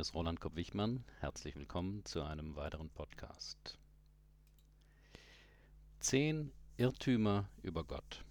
[0.00, 1.04] Ist Roland Kopp-Wichmann.
[1.18, 3.76] Herzlich willkommen zu einem weiteren Podcast.
[5.98, 8.24] Zehn Irrtümer über Gott.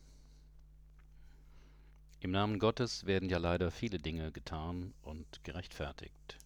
[2.22, 6.40] Im Namen Gottes werden ja leider viele Dinge getan und gerechtfertigt.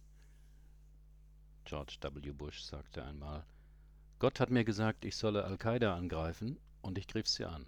[1.64, 2.32] George W.
[2.32, 3.46] Bush sagte einmal,
[4.18, 7.64] Gott hat mir gesagt, ich solle Al-Qaida angreifen, und ich griff sie an.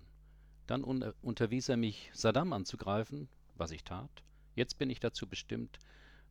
[0.67, 4.11] Dann unterwies er mich, Saddam anzugreifen, was ich tat.
[4.57, 5.79] Jetzt bin ich dazu bestimmt,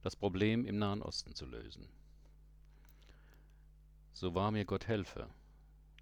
[0.06, 1.90] das Problem im Nahen Osten zu lösen.
[4.14, 5.28] So wahr mir Gott helfe,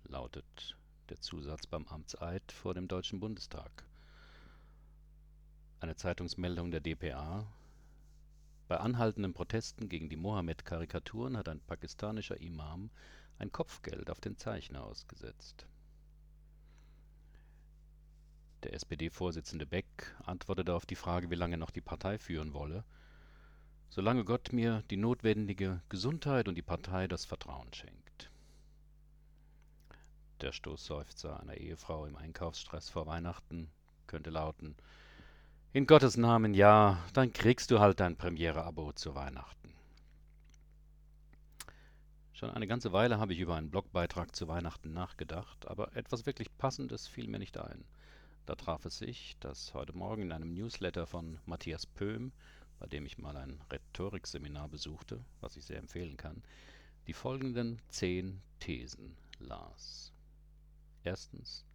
[0.04, 0.76] lautet
[1.08, 3.86] der Zusatz beim Amtseid vor dem Deutschen Bundestag.
[5.80, 7.48] Eine Zeitungsmeldung der dpa
[8.68, 12.90] Bei anhaltenden Protesten gegen die Mohammed-Karikaturen hat ein pakistanischer Imam
[13.40, 15.66] ein Kopfgeld auf den Zeichner ausgesetzt.
[18.64, 22.84] Der SPD-Vorsitzende Beck antwortete auf die Frage, wie lange noch die Partei führen wolle
[23.94, 28.32] solange Gott mir die notwendige Gesundheit und die Partei das Vertrauen schenkt.
[30.42, 33.70] Der Stoßseufzer einer Ehefrau im Einkaufsstress vor Weihnachten
[34.08, 34.76] könnte lauten
[35.74, 39.72] In Gottes Namen ja, dann kriegst du halt dein Premiere-Abo zu Weihnachten.
[42.32, 46.58] Schon eine ganze Weile habe ich über einen Blogbeitrag zu Weihnachten nachgedacht, aber etwas wirklich
[46.58, 47.86] Passendes fiel mir nicht ein.
[48.48, 52.32] Da traf es sich, dass heute Morgen in einem Newsletter von Matthias Pöhm
[52.84, 56.44] bei dem ich mal ein Rhetorikseminar besuchte, was ich sehr empfehlen kann,
[57.08, 60.12] die folgenden zehn Thesen las.
[61.06, 61.66] Erstens.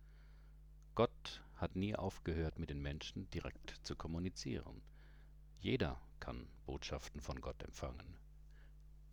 [0.94, 4.82] Gott hat nie aufgehört, mit den Menschen direkt zu kommunizieren.
[5.60, 8.18] Jeder kann Botschaften von Gott empfangen.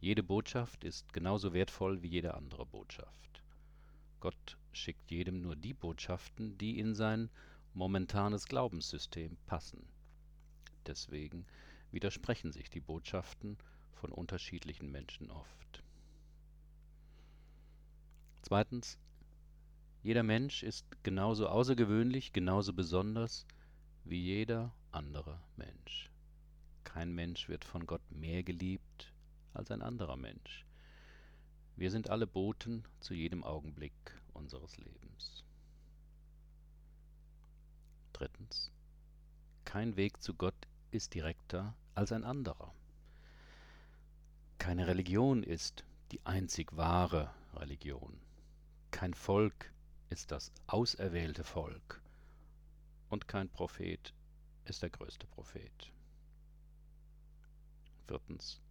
[0.02, 3.42] Jede Botschaft ist genauso wertvoll wie jede andere Botschaft.
[4.20, 7.30] Gott schickt jedem nur die Botschaften, die in sein
[7.74, 9.88] momentanes Glaubenssystem passen.
[10.86, 11.46] Deswegen
[11.92, 13.58] widersprechen sich die Botschaften
[13.94, 15.84] von unterschiedlichen Menschen oft.
[18.42, 19.00] Zweitens.
[20.04, 23.48] Jeder Mensch ist genauso außergewöhnlich, genauso besonders
[24.04, 26.12] wie jeder andere Mensch.
[26.84, 29.12] Kein Mensch wird von Gott mehr geliebt
[29.54, 30.66] als ein anderer Mensch.
[31.76, 33.94] Wir sind alle Boten zu jedem Augenblick
[34.34, 35.44] unseres Lebens.
[38.14, 38.72] Drittens.
[39.66, 42.74] Kein Weg zu Gott ist direkter als ein anderer.
[44.58, 48.20] Keine Religion ist die einzig wahre Religion.
[48.92, 49.74] Kein Volk
[50.10, 52.02] ist das auserwählte Volk.
[53.10, 54.14] Und kein Prophet
[54.64, 55.92] ist der größte Prophet.
[58.08, 58.62] Viertens.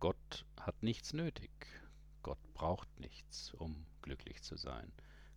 [0.00, 1.50] Gott hat nichts nötig.
[2.22, 4.92] Gott braucht nichts, um glücklich zu sein.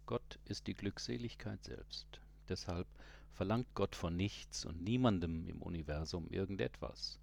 [0.05, 2.19] Gott ist die Glückseligkeit selbst.
[2.49, 2.87] Deshalb
[3.33, 7.19] verlangt Gott von nichts und niemandem im Universum irgendetwas.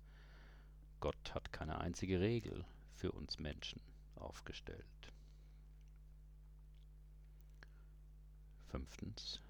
[1.01, 3.81] Gott hat keine einzige Regel für uns Menschen
[4.17, 4.85] aufgestellt.
[8.67, 9.41] Fünftens.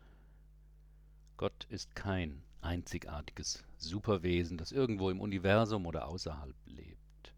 [1.36, 7.34] Gott ist kein einzigartiges Superwesen, das irgendwo im Universum oder außerhalb lebt.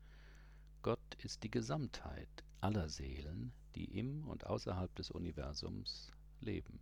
[0.82, 2.28] Gott ist die Gesamtheit
[2.60, 6.80] aller Seelen, die im und außerhalb des Universums leben.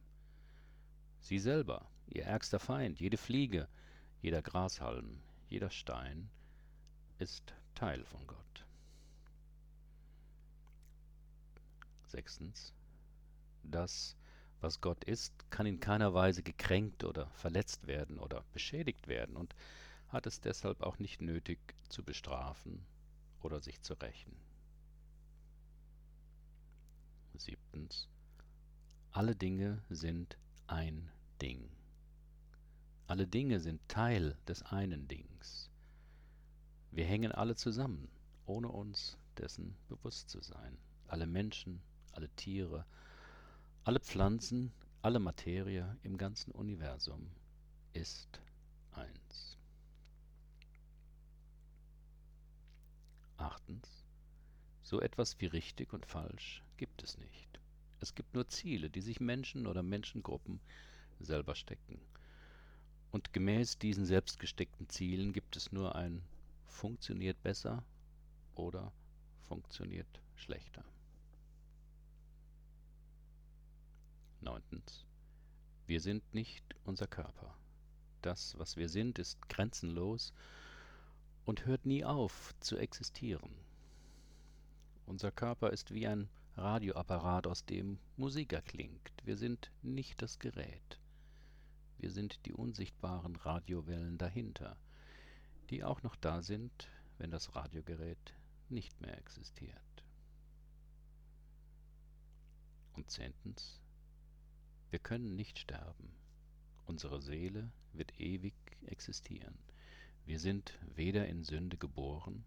[1.21, 3.69] Sie selber, ihr ärgster Feind, jede Fliege,
[4.21, 6.29] jeder Grashalm, jeder Stein
[7.19, 8.67] ist Teil von Gott.
[12.07, 12.75] Sechstens.
[13.63, 14.17] Das,
[14.61, 19.55] was Gott ist, kann in keiner Weise gekränkt oder verletzt werden oder beschädigt werden und
[20.09, 22.85] hat es deshalb auch nicht nötig zu bestrafen
[23.43, 24.35] oder sich zu rächen.
[27.35, 28.09] Siebtens.
[29.13, 31.11] Alle Dinge sind ein
[31.41, 31.71] Ding.
[33.11, 35.69] Alle Dinge sind Teil des einen Dings.
[36.93, 38.09] Wir hängen alle zusammen,
[38.47, 40.79] ohne uns dessen bewusst zu sein.
[41.09, 42.87] Alle Menschen, alle Tiere,
[43.83, 44.73] alle Pflanzen,
[45.03, 47.33] alle Materie im ganzen Universum
[47.95, 48.41] ist
[48.93, 49.59] eins.
[53.39, 54.05] Achtens.
[54.83, 57.59] So etwas wie richtig und falsch gibt es nicht.
[57.99, 60.61] Es gibt nur Ziele, die sich Menschen oder Menschengruppen
[61.19, 62.01] selber stecken.
[63.11, 66.23] Und gemäß diesen selbstgesteckten Zielen gibt es nur ein
[66.67, 67.83] funktioniert besser
[68.55, 68.93] oder
[69.49, 70.85] funktioniert schlechter.
[75.91, 77.53] Wir sind nicht unser Körper.
[78.23, 80.33] Das, was wir sind, ist grenzenlos
[81.45, 83.51] und hört nie auf zu existieren.
[85.05, 89.11] Unser Körper ist wie ein Radioapparat, aus dem Musik erklingt.
[89.25, 91.00] Wir sind nicht das Gerät.
[92.01, 94.79] Wir sind die unsichtbaren Radiowellen dahinter,
[95.69, 96.89] die auch noch da sind,
[97.19, 98.35] wenn das Radiogerät
[98.71, 99.77] nicht mehr existiert.
[102.95, 103.83] Und zehntens,
[104.89, 106.11] wir können nicht sterben.
[106.87, 108.55] Unsere Seele wird ewig
[108.87, 109.59] existieren.
[110.25, 112.45] Wir sind weder in Sünde geboren,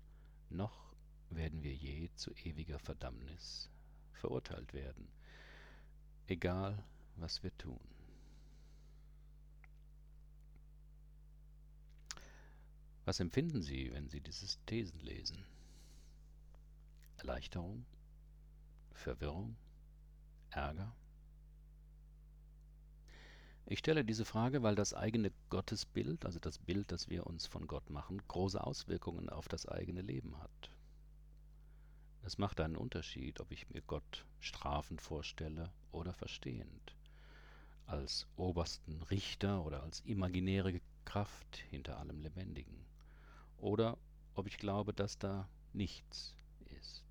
[0.50, 0.96] noch
[1.30, 3.70] werden wir je zu ewiger Verdammnis
[4.14, 5.08] verurteilt werden,
[6.26, 6.84] egal
[7.18, 7.80] was wir tun.
[13.06, 15.44] Was empfinden Sie, wenn Sie diese Thesen lesen?
[17.18, 17.86] Erleichterung?
[18.94, 19.56] Verwirrung?
[20.52, 20.96] Ärger?
[23.66, 27.66] Ich stelle diese Frage, weil das eigene Gottesbild, also das Bild, das wir uns von
[27.66, 30.70] Gott machen, große Auswirkungen auf das eigene Leben hat.
[32.24, 36.96] Es macht einen Unterschied, ob ich mir Gott strafend vorstelle oder verstehend,
[37.86, 42.86] als obersten Richter oder als imaginäre Kraft hinter allem Lebendigen,
[43.64, 43.98] oder
[44.36, 47.06] ob ich glaube, dass da nichts ist.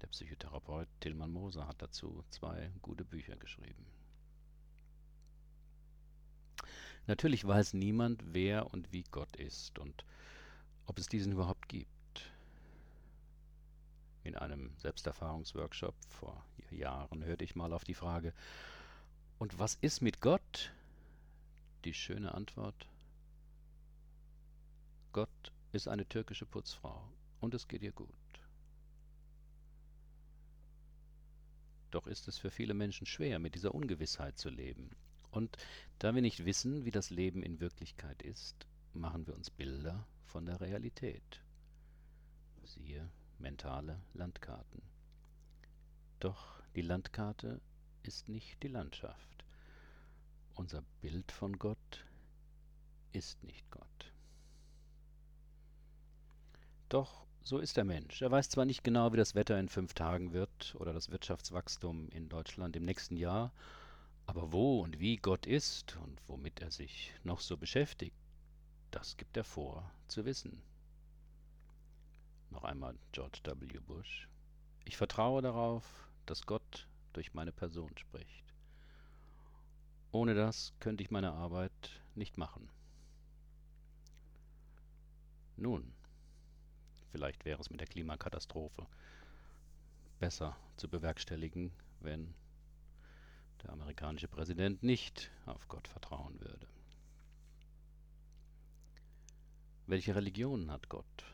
[0.00, 3.86] Der Psychotherapeut Tilman Moser hat dazu zwei gute Bücher geschrieben.
[7.08, 10.04] Natürlich weiß niemand, wer und wie Gott ist und
[10.86, 11.88] ob es diesen überhaupt gibt.
[14.22, 18.32] In einem Selbsterfahrungsworkshop vor Jahren hörte ich mal auf die Frage,
[19.38, 20.72] und was ist mit Gott?
[21.84, 22.88] Die schöne Antwort,
[25.12, 28.08] Gott ist eine türkische Putzfrau und es geht ihr gut.
[31.90, 34.90] Doch ist es für viele Menschen schwer, mit dieser Ungewissheit zu leben.
[35.30, 35.56] Und
[35.98, 40.44] da wir nicht wissen, wie das Leben in Wirklichkeit ist, machen wir uns Bilder von
[40.44, 41.42] der Realität.
[42.64, 44.82] Siehe mentale Landkarten.
[46.20, 47.60] Doch die Landkarte
[48.02, 49.44] ist nicht die Landschaft.
[50.54, 52.04] Unser Bild von Gott
[53.12, 53.97] ist nicht Gott.
[56.88, 58.22] Doch so ist der Mensch.
[58.22, 62.08] Er weiß zwar nicht genau, wie das Wetter in fünf Tagen wird oder das Wirtschaftswachstum
[62.10, 63.52] in Deutschland im nächsten Jahr,
[64.26, 68.16] aber wo und wie Gott ist und womit er sich noch so beschäftigt,
[68.90, 70.62] das gibt er vor zu wissen.
[72.50, 73.78] Noch einmal George W.
[73.80, 74.28] Bush.
[74.84, 75.84] Ich vertraue darauf,
[76.24, 78.44] dass Gott durch meine Person spricht.
[80.10, 82.70] Ohne das könnte ich meine Arbeit nicht machen.
[85.56, 85.92] Nun,
[87.10, 88.86] Vielleicht wäre es mit der Klimakatastrophe
[90.18, 92.34] besser zu bewerkstelligen, wenn
[93.62, 96.66] der amerikanische Präsident nicht auf Gott vertrauen würde.
[99.86, 101.24] Welche Religion hat Gott?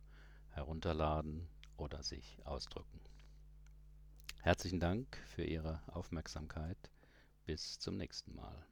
[0.51, 1.47] herunterladen
[1.77, 2.99] oder sich ausdrucken.
[4.41, 6.77] Herzlichen Dank für Ihre Aufmerksamkeit.
[7.45, 8.65] Bis zum nächsten Mal.